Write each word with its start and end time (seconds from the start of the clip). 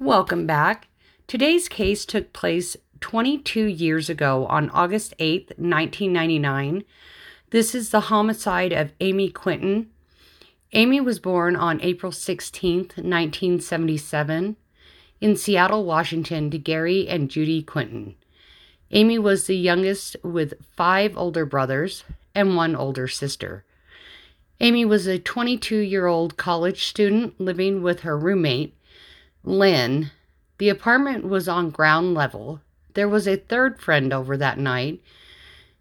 Welcome 0.00 0.46
back. 0.46 0.88
Today's 1.26 1.68
case 1.68 2.06
took 2.06 2.32
place 2.32 2.74
22 3.00 3.66
years 3.66 4.08
ago 4.08 4.46
on 4.46 4.70
August 4.70 5.12
8th, 5.18 5.48
1999. 5.58 6.84
This 7.50 7.74
is 7.74 7.90
the 7.90 8.00
homicide 8.00 8.72
of 8.72 8.94
Amy 9.00 9.28
Quinton. 9.28 9.90
Amy 10.72 11.02
was 11.02 11.18
born 11.18 11.54
on 11.54 11.82
April 11.82 12.12
16th, 12.12 12.96
1977, 12.96 14.56
in 15.20 15.36
Seattle, 15.36 15.84
Washington, 15.84 16.50
to 16.50 16.56
Gary 16.56 17.06
and 17.06 17.28
Judy 17.28 17.62
Quinton. 17.62 18.14
Amy 18.92 19.18
was 19.18 19.46
the 19.46 19.56
youngest 19.56 20.16
with 20.24 20.54
five 20.74 21.14
older 21.14 21.44
brothers 21.44 22.04
and 22.34 22.56
one 22.56 22.74
older 22.74 23.06
sister. 23.06 23.66
Amy 24.60 24.86
was 24.86 25.06
a 25.06 25.18
22 25.18 25.76
year 25.76 26.06
old 26.06 26.38
college 26.38 26.86
student 26.86 27.38
living 27.38 27.82
with 27.82 28.00
her 28.00 28.16
roommate, 28.16 28.74
Lynn. 29.44 30.10
The 30.58 30.68
apartment 30.68 31.24
was 31.24 31.48
on 31.48 31.70
ground 31.70 32.14
level. 32.14 32.60
There 32.94 33.08
was 33.08 33.26
a 33.26 33.36
third 33.36 33.80
friend 33.80 34.12
over 34.12 34.36
that 34.36 34.58
night, 34.58 35.00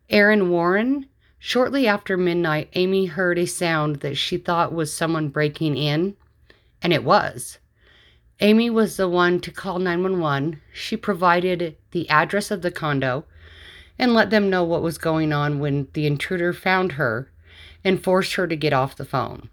Aaron 0.10 0.50
Warren. 0.50 1.08
Shortly 1.38 1.88
after 1.88 2.18
midnight, 2.18 2.70
Amy 2.74 3.06
heard 3.06 3.38
a 3.38 3.46
sound 3.46 3.98
that 3.98 4.16
she 4.16 4.38
thought 4.38 4.74
was 4.74 4.94
someone 4.94 5.30
breaking 5.30 5.78
in, 5.78 6.16
and 6.82 6.94
it 6.94 7.04
was. 7.04 7.60
Amy 8.42 8.70
was 8.70 8.96
the 8.96 9.10
one 9.10 9.40
to 9.42 9.52
call 9.52 9.80
911. 9.80 10.62
She 10.74 10.96
provided 10.96 11.76
the 11.92 12.10
address 12.10 12.52
of 12.52 12.62
the 12.62 12.72
condo 12.72 13.26
and 13.98 14.14
let 14.14 14.30
them 14.30 14.50
know 14.50 14.64
what 14.64 14.82
was 14.82 14.98
going 14.98 15.34
on 15.34 15.60
when 15.60 15.88
the 15.94 16.08
intruder 16.08 16.54
found 16.54 16.94
her 16.94 17.30
and 17.84 18.02
forced 18.02 18.36
her 18.36 18.48
to 18.48 18.56
get 18.56 18.72
off 18.72 18.96
the 18.96 19.04
phone. 19.04 19.50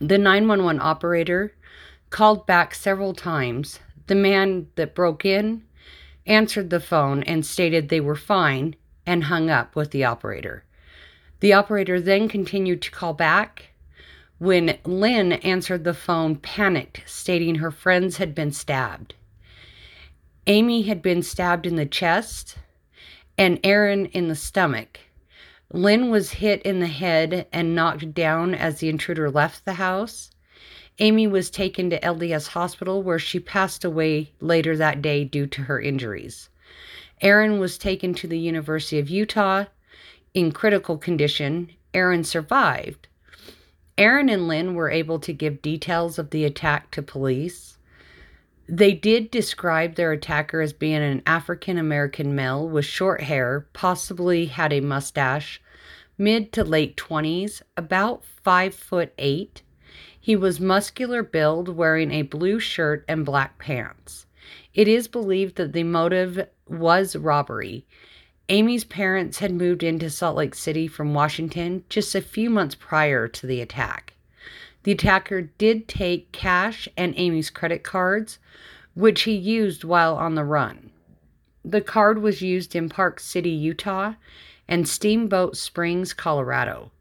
The 0.00 0.18
911 0.18 0.80
operator 0.80 1.54
called 2.16 2.46
back 2.46 2.74
several 2.74 3.12
times. 3.12 3.78
The 4.06 4.14
man 4.14 4.68
that 4.76 4.94
broke 4.94 5.26
in 5.26 5.62
answered 6.24 6.70
the 6.70 6.80
phone 6.80 7.22
and 7.24 7.44
stated 7.44 7.90
they 7.90 8.00
were 8.00 8.16
fine 8.16 8.74
and 9.04 9.24
hung 9.24 9.50
up 9.50 9.76
with 9.76 9.90
the 9.90 10.04
operator. 10.04 10.64
The 11.40 11.52
operator 11.52 12.00
then 12.00 12.26
continued 12.30 12.80
to 12.80 12.90
call 12.90 13.12
back. 13.12 13.66
When 14.38 14.78
Lynn 14.86 15.32
answered 15.32 15.84
the 15.84 15.92
phone, 15.92 16.36
panicked, 16.36 17.02
stating 17.04 17.56
her 17.56 17.70
friends 17.70 18.16
had 18.16 18.34
been 18.34 18.50
stabbed. 18.50 19.14
Amy 20.46 20.84
had 20.84 21.02
been 21.02 21.22
stabbed 21.22 21.66
in 21.66 21.76
the 21.76 21.84
chest 21.84 22.56
and 23.36 23.60
Aaron 23.62 24.06
in 24.06 24.28
the 24.28 24.34
stomach. 24.34 25.00
Lynn 25.70 26.08
was 26.08 26.30
hit 26.40 26.62
in 26.62 26.80
the 26.80 26.86
head 26.86 27.46
and 27.52 27.74
knocked 27.74 28.14
down 28.14 28.54
as 28.54 28.78
the 28.78 28.88
intruder 28.88 29.30
left 29.30 29.66
the 29.66 29.74
house. 29.74 30.30
Amy 30.98 31.26
was 31.26 31.50
taken 31.50 31.90
to 31.90 32.00
LDS 32.00 32.48
Hospital 32.48 33.02
where 33.02 33.18
she 33.18 33.38
passed 33.38 33.84
away 33.84 34.32
later 34.40 34.76
that 34.76 35.02
day 35.02 35.24
due 35.24 35.46
to 35.46 35.62
her 35.62 35.80
injuries. 35.80 36.48
Aaron 37.20 37.58
was 37.58 37.78
taken 37.78 38.14
to 38.14 38.26
the 38.26 38.38
University 38.38 38.98
of 38.98 39.10
Utah 39.10 39.64
in 40.34 40.52
critical 40.52 40.98
condition. 40.98 41.70
Aaron 41.94 42.24
survived. 42.24 43.08
Aaron 43.98 44.28
and 44.28 44.46
Lynn 44.46 44.74
were 44.74 44.90
able 44.90 45.18
to 45.20 45.32
give 45.32 45.62
details 45.62 46.18
of 46.18 46.30
the 46.30 46.44
attack 46.44 46.90
to 46.90 47.02
police. 47.02 47.78
They 48.68 48.92
did 48.92 49.30
describe 49.30 49.94
their 49.94 50.12
attacker 50.12 50.60
as 50.60 50.72
being 50.72 51.02
an 51.02 51.22
African 51.26 51.78
American 51.78 52.34
male 52.34 52.68
with 52.68 52.84
short 52.84 53.22
hair, 53.22 53.66
possibly 53.72 54.46
had 54.46 54.72
a 54.72 54.80
mustache, 54.80 55.62
mid 56.18 56.52
to 56.52 56.64
late 56.64 56.96
20s, 56.96 57.62
about 57.76 58.24
5 58.24 58.74
foot 58.74 59.14
8. 59.16 59.62
He 60.18 60.36
was 60.36 60.60
muscular 60.60 61.22
build, 61.22 61.68
wearing 61.68 62.10
a 62.10 62.22
blue 62.22 62.58
shirt 62.58 63.04
and 63.06 63.24
black 63.24 63.58
pants. 63.58 64.26
It 64.74 64.88
is 64.88 65.08
believed 65.08 65.56
that 65.56 65.72
the 65.72 65.84
motive 65.84 66.48
was 66.68 67.16
robbery. 67.16 67.86
Amy's 68.48 68.84
parents 68.84 69.38
had 69.38 69.52
moved 69.52 69.82
into 69.82 70.10
Salt 70.10 70.36
Lake 70.36 70.54
City 70.54 70.86
from 70.86 71.14
Washington 71.14 71.84
just 71.88 72.14
a 72.14 72.20
few 72.20 72.50
months 72.50 72.74
prior 72.74 73.26
to 73.26 73.46
the 73.46 73.60
attack. 73.60 74.14
The 74.84 74.92
attacker 74.92 75.42
did 75.42 75.88
take 75.88 76.30
cash 76.30 76.88
and 76.96 77.12
Amy's 77.16 77.50
credit 77.50 77.82
cards, 77.82 78.38
which 78.94 79.22
he 79.22 79.32
used 79.32 79.82
while 79.82 80.14
on 80.14 80.36
the 80.36 80.44
run. 80.44 80.90
The 81.64 81.80
card 81.80 82.22
was 82.22 82.42
used 82.42 82.76
in 82.76 82.88
Park 82.88 83.18
City, 83.18 83.50
Utah, 83.50 84.14
and 84.68 84.88
Steamboat 84.88 85.56
Springs, 85.56 86.12
Colorado. 86.12 86.92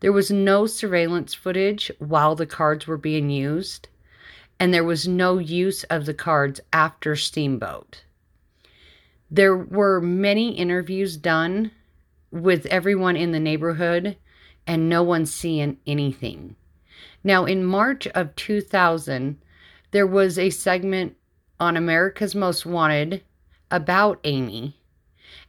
There 0.00 0.12
was 0.12 0.30
no 0.30 0.66
surveillance 0.66 1.34
footage 1.34 1.90
while 1.98 2.34
the 2.34 2.46
cards 2.46 2.86
were 2.86 2.96
being 2.96 3.30
used, 3.30 3.88
and 4.58 4.72
there 4.72 4.84
was 4.84 5.08
no 5.08 5.38
use 5.38 5.84
of 5.84 6.06
the 6.06 6.14
cards 6.14 6.60
after 6.72 7.16
Steamboat. 7.16 8.04
There 9.30 9.56
were 9.56 10.00
many 10.00 10.56
interviews 10.56 11.16
done 11.16 11.70
with 12.30 12.66
everyone 12.66 13.16
in 13.16 13.32
the 13.32 13.40
neighborhood, 13.40 14.16
and 14.66 14.88
no 14.88 15.02
one 15.02 15.26
seeing 15.26 15.78
anything. 15.86 16.56
Now, 17.24 17.44
in 17.44 17.64
March 17.64 18.06
of 18.08 18.34
2000, 18.36 19.38
there 19.90 20.06
was 20.06 20.38
a 20.38 20.50
segment 20.50 21.16
on 21.58 21.76
America's 21.76 22.34
Most 22.34 22.66
Wanted 22.66 23.22
about 23.70 24.20
Amy. 24.24 24.76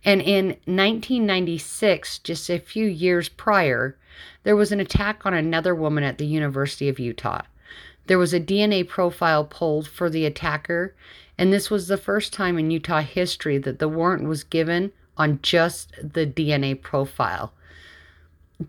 And 0.06 0.22
in 0.22 0.48
1996, 0.66 2.20
just 2.20 2.50
a 2.50 2.60
few 2.60 2.86
years 2.86 3.30
prior, 3.30 3.98
there 4.44 4.56
was 4.56 4.72
an 4.72 4.80
attack 4.80 5.26
on 5.26 5.34
another 5.34 5.74
woman 5.74 6.04
at 6.04 6.18
the 6.18 6.26
University 6.26 6.90
of 6.90 7.00
Utah. 7.00 7.42
There 8.08 8.20
was 8.20 8.34
a 8.34 8.40
DNA 8.40 8.88
profile 8.88 9.46
pulled 9.46 9.88
for 9.88 10.10
the 10.10 10.26
attacker, 10.26 10.94
and 11.38 11.52
this 11.52 11.70
was 11.70 11.88
the 11.88 11.98
first 11.98 12.34
time 12.34 12.58
in 12.58 12.72
Utah 12.72 13.02
history 13.02 13.58
that 13.60 13.80
the 13.80 13.88
warrant 13.88 14.28
was 14.28 14.44
given 14.44 14.92
on 15.18 15.40
just 15.42 15.94
the 16.02 16.26
DNA 16.26 16.80
profile. 16.80 17.54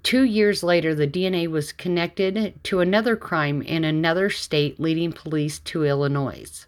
Two 0.03 0.23
years 0.23 0.63
later, 0.63 0.95
the 0.95 1.07
DNA 1.07 1.47
was 1.49 1.73
connected 1.73 2.55
to 2.65 2.81
another 2.81 3.17
crime 3.17 3.61
in 3.63 3.85
another 3.85 4.31
state, 4.31 4.81
leading 4.81 5.13
police 5.13 5.59
to 5.61 5.85
Illinois 5.85 6.67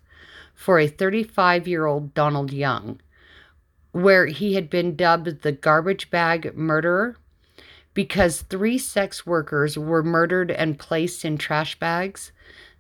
for 0.56 0.80
a 0.80 0.88
35 0.88 1.68
year 1.68 1.86
old 1.86 2.14
Donald 2.14 2.52
Young, 2.52 2.98
where 3.96 4.26
he 4.26 4.52
had 4.52 4.68
been 4.68 4.94
dubbed 4.94 5.40
the 5.40 5.52
garbage 5.52 6.10
bag 6.10 6.54
murderer 6.54 7.16
because 7.94 8.42
three 8.42 8.76
sex 8.76 9.24
workers 9.24 9.78
were 9.78 10.02
murdered 10.02 10.50
and 10.50 10.78
placed 10.78 11.24
in 11.24 11.38
trash 11.38 11.78
bags. 11.78 12.30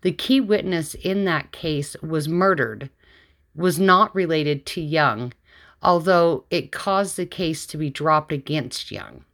The 0.02 0.12
key 0.12 0.42
witness 0.42 0.92
in 0.92 1.24
that 1.24 1.52
case 1.52 1.96
was 2.02 2.28
murdered, 2.28 2.90
was 3.54 3.78
not 3.78 4.14
related 4.14 4.66
to 4.66 4.82
Young, 4.82 5.32
although 5.80 6.44
it 6.50 6.70
caused 6.70 7.16
the 7.16 7.24
case 7.24 7.64
to 7.68 7.78
be 7.78 7.88
dropped 7.88 8.30
against 8.30 8.90
Young. 8.90 9.24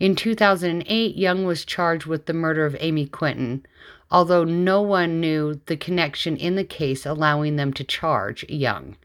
In 0.00 0.16
2008, 0.16 1.14
Young 1.14 1.44
was 1.44 1.64
charged 1.64 2.06
with 2.06 2.26
the 2.26 2.32
murder 2.32 2.66
of 2.66 2.74
Amy 2.80 3.06
Quinton, 3.06 3.64
although 4.10 4.42
no 4.42 4.82
one 4.82 5.20
knew 5.20 5.60
the 5.66 5.76
connection 5.76 6.36
in 6.36 6.56
the 6.56 6.64
case 6.64 7.06
allowing 7.06 7.54
them 7.54 7.72
to 7.74 7.84
charge 7.84 8.44
Young. 8.48 8.96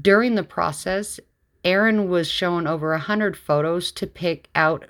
During 0.00 0.34
the 0.34 0.44
process, 0.44 1.20
Aaron 1.64 2.08
was 2.08 2.28
shown 2.28 2.66
over 2.66 2.92
a 2.92 2.98
hundred 2.98 3.36
photos 3.36 3.92
to 3.92 4.06
pick 4.06 4.48
out 4.54 4.86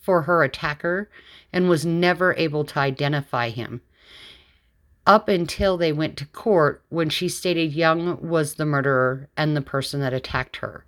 for 0.00 0.22
her 0.22 0.42
attacker 0.44 1.10
and 1.52 1.68
was 1.68 1.86
never 1.86 2.34
able 2.34 2.64
to 2.64 2.78
identify 2.78 3.50
him 3.50 3.80
up 5.06 5.28
until 5.28 5.76
they 5.76 5.92
went 5.92 6.16
to 6.16 6.26
court 6.26 6.82
when 6.88 7.08
she 7.08 7.28
stated 7.28 7.72
Young 7.72 8.20
was 8.20 8.54
the 8.54 8.66
murderer 8.66 9.28
and 9.36 9.56
the 9.56 9.62
person 9.62 10.00
that 10.00 10.12
attacked 10.12 10.56
her. 10.56 10.84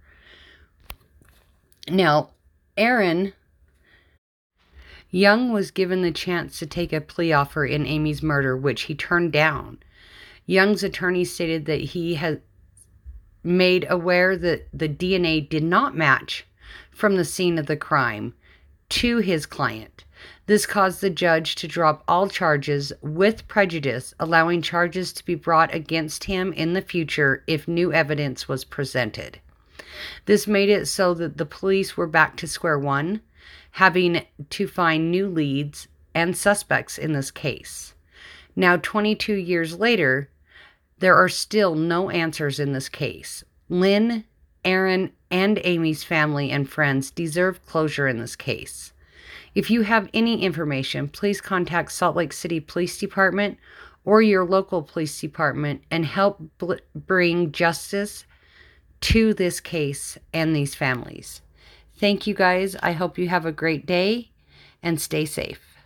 Now, 1.89 2.31
Aaron 2.77 3.33
Young 5.11 5.53
was 5.53 5.71
given 5.71 6.03
the 6.03 6.13
chance 6.13 6.59
to 6.59 6.67
take 6.67 6.93
a 6.93 7.01
plea 7.01 7.33
offer 7.33 7.65
in 7.65 7.87
Amy's 7.87 8.23
murder, 8.23 8.55
which 8.57 8.83
he 8.83 8.95
turned 8.95 9.33
down. 9.33 9.79
Young's 10.45 10.83
attorney 10.83 11.25
stated 11.25 11.65
that 11.65 11.81
he 11.81 12.17
had 12.17 12.43
made 13.43 13.87
aware 13.89 14.37
that 14.37 14.69
the 14.73 14.89
DNA 14.89 15.49
did 15.49 15.63
not 15.63 15.97
match 15.97 16.47
from 16.91 17.17
the 17.17 17.25
scene 17.25 17.59
of 17.59 17.67
the 17.67 17.77
crime 17.77 18.35
to 18.89 19.19
his 19.19 19.47
client. 19.47 20.05
This 20.47 20.67
caused 20.67 21.01
the 21.01 21.11
judge 21.11 21.55
to 21.57 21.69
drop 21.69 22.03
all 22.09 22.29
charges 22.29 22.93
with 23.03 23.47
prejudice, 23.49 24.15
allowing 24.19 24.63
charges 24.63 25.13
to 25.13 25.25
be 25.25 25.35
brought 25.35 25.75
against 25.75 26.25
him 26.25 26.53
in 26.53 26.73
the 26.73 26.83
future 26.83 27.45
if 27.47 27.69
new 27.69 27.93
evidence 27.93 28.49
was 28.49 28.65
presented. 28.65 29.41
This 30.25 30.47
made 30.47 30.71
it 30.71 30.87
so 30.87 31.15
that 31.15 31.37
the 31.37 31.47
police 31.47 31.97
were 31.97 32.07
back 32.07 32.37
to 32.39 32.49
square 32.49 32.79
one, 32.79 33.21
having 33.73 34.23
to 34.51 34.67
find 34.67 35.11
new 35.11 35.29
leads 35.29 35.87
and 36.15 36.37
suspects 36.37 36.99
in 36.99 37.13
this 37.13 37.31
case. 37.31 37.95
Now, 38.57 38.77
22 38.77 39.35
years 39.35 39.79
later, 39.79 40.31
there 41.01 41.15
are 41.15 41.29
still 41.29 41.75
no 41.75 42.11
answers 42.11 42.59
in 42.59 42.73
this 42.73 42.89
case. 42.89 43.45
Lynn, 43.69 44.25
Aaron, 44.65 45.13
and 45.31 45.61
Amy's 45.65 46.05
family 46.05 46.51
and 46.51 46.69
friends 46.69 47.11
deserve 47.11 47.65
closure 47.67 48.09
in 48.09 48.19
this 48.19 48.37
case. 48.37 48.93
If 49.55 49.71
you 49.71 49.83
have 49.83 50.09
any 50.13 50.43
information, 50.43 51.09
please 51.09 51.41
contact 51.41 51.93
Salt 51.93 52.17
Lake 52.17 52.33
City 52.33 52.61
Police 52.61 52.99
Department 52.99 53.59
or 54.05 54.23
your 54.23 54.45
local 54.45 54.83
police 54.83 55.21
department 55.21 55.83
and 55.91 56.05
help 56.07 56.41
bring 56.95 57.53
justice 57.53 58.25
to 59.01 59.35
this 59.35 59.61
case 59.61 60.19
and 60.33 60.55
these 60.55 60.75
families. 60.75 61.43
Thank 61.97 62.27
you 62.27 62.35
guys. 62.35 62.77
I 62.83 62.93
hope 62.93 63.19
you 63.19 63.29
have 63.29 63.47
a 63.47 63.53
great 63.53 63.87
day 63.87 64.31
and 64.83 65.01
stay 65.01 65.25
safe. 65.25 65.78